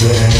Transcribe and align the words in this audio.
Something 0.00 0.39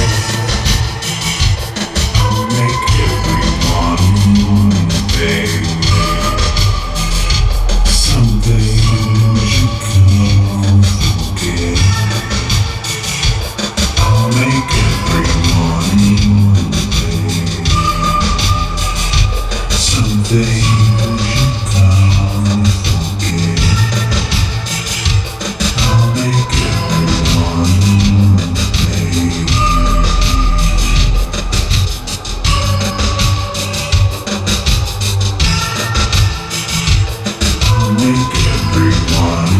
make 38.00 38.16
everyone 38.48 39.59